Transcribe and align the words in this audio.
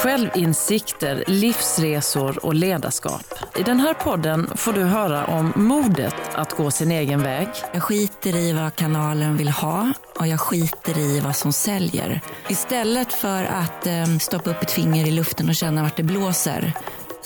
Självinsikter, 0.00 1.24
livsresor 1.26 2.44
och 2.46 2.54
ledarskap. 2.54 3.24
I 3.58 3.62
den 3.62 3.80
här 3.80 3.94
podden 3.94 4.50
får 4.56 4.72
du 4.72 4.82
höra 4.82 5.24
om 5.24 5.52
modet 5.56 6.14
att 6.34 6.52
gå 6.52 6.70
sin 6.70 6.90
egen 6.90 7.22
väg. 7.22 7.48
Jag 7.72 7.82
skiter 7.82 8.36
i 8.36 8.52
vad 8.52 8.74
kanalen 8.74 9.36
vill 9.36 9.48
ha 9.48 9.92
och 10.18 10.26
jag 10.26 10.40
skiter 10.40 10.98
i 10.98 11.20
vad 11.20 11.36
som 11.36 11.52
säljer. 11.52 12.20
Istället 12.48 13.12
för 13.12 13.44
att 13.44 13.86
eh, 13.86 14.18
stoppa 14.20 14.50
upp 14.50 14.62
ett 14.62 14.70
finger 14.70 15.08
i 15.08 15.10
luften 15.10 15.48
och 15.48 15.54
känna 15.54 15.82
vart 15.82 15.96
det 15.96 16.02
blåser 16.02 16.72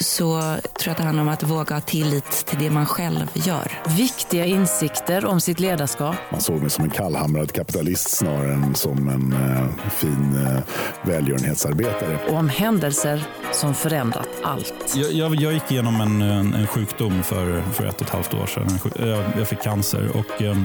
så 0.00 0.40
tror 0.40 0.60
jag 0.84 0.90
att 0.90 0.96
det 0.96 1.04
handlar 1.04 1.22
om 1.22 1.28
att 1.28 1.42
våga 1.42 1.74
ha 1.74 1.80
tillit 1.80 2.46
till 2.46 2.58
det 2.58 2.70
man 2.70 2.86
själv 2.86 3.30
gör. 3.34 3.72
Viktiga 3.96 4.44
insikter 4.44 5.26
om 5.26 5.40
sitt 5.40 5.60
ledarskap. 5.60 6.16
Man 6.30 6.40
såg 6.40 6.60
mig 6.60 6.70
som 6.70 6.84
en 6.84 6.90
kallhamrad 6.90 7.52
kapitalist 7.52 8.10
snarare 8.10 8.52
än 8.52 8.74
som 8.74 9.08
en 9.08 9.32
eh, 9.32 9.90
fin 9.90 10.46
eh, 10.46 10.62
välgörenhetsarbetare. 11.02 12.18
Och 12.28 12.36
om 12.36 12.48
händelser 12.48 13.24
som 13.52 13.74
förändrat 13.74 14.28
allt. 14.42 14.74
Jag, 14.94 15.12
jag, 15.12 15.34
jag 15.34 15.52
gick 15.52 15.70
igenom 15.70 16.00
en, 16.00 16.22
en, 16.22 16.54
en, 16.54 16.66
sjukdom 16.66 17.22
för, 17.22 17.62
för 17.72 17.86
ett 17.86 18.00
och 18.00 18.06
ett 18.06 18.12
halvt 18.12 18.34
år 18.34 18.46
sedan. 18.46 18.78
Jag, 19.08 19.24
jag 19.38 19.48
fick 19.48 19.62
cancer 19.62 20.16
och 20.16 20.42
eh, 20.42 20.56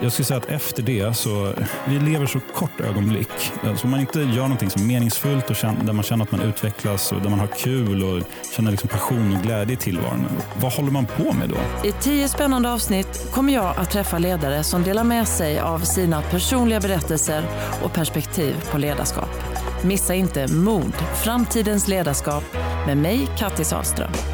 jag 0.00 0.12
skulle 0.12 0.26
säga 0.26 0.38
att 0.38 0.48
efter 0.48 0.82
det 0.82 1.16
så, 1.16 1.54
vi 1.86 1.98
lever 1.98 2.26
så 2.26 2.40
kort 2.54 2.80
ögonblick. 2.80 3.52
Alltså 3.62 3.84
om 3.84 3.90
man 3.90 4.00
inte 4.00 4.20
gör 4.20 4.42
någonting 4.42 4.70
som 4.70 4.82
är 4.82 4.86
meningsfullt 4.86 5.50
och 5.50 5.56
känner, 5.56 5.84
där 5.84 5.92
man 5.92 6.04
känner 6.04 6.24
att 6.24 6.32
man 6.32 6.40
utvecklas 6.40 7.12
och 7.12 7.20
där 7.20 7.30
man 7.30 7.38
har 7.38 7.46
kul 7.46 8.04
och 8.04 8.22
känner 8.56 8.73
liksom 8.74 8.88
passion 8.88 9.36
och 9.36 9.42
glädje 9.42 9.74
i 9.74 9.76
tillvaron. 9.76 10.28
Vad 10.60 10.72
håller 10.72 10.90
man 10.90 11.06
på 11.06 11.32
med 11.32 11.48
då? 11.48 11.88
I 11.88 11.92
tio 11.92 12.28
spännande 12.28 12.72
avsnitt 12.72 13.30
kommer 13.32 13.52
jag 13.52 13.78
att 13.78 13.90
träffa 13.90 14.18
ledare 14.18 14.64
som 14.64 14.82
delar 14.82 15.04
med 15.04 15.28
sig 15.28 15.60
av 15.60 15.78
sina 15.78 16.22
personliga 16.22 16.80
berättelser 16.80 17.44
och 17.82 17.92
perspektiv 17.92 18.54
på 18.70 18.78
ledarskap. 18.78 19.30
Missa 19.82 20.14
inte 20.14 20.52
Mod, 20.52 20.94
framtidens 21.24 21.88
ledarskap 21.88 22.44
med 22.86 22.96
mig, 22.96 23.28
Kattis 23.38 23.72
Ahlström. 23.72 24.33